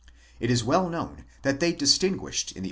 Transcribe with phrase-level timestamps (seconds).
[0.21, 2.59] ~ It is well known that they distinguished in the.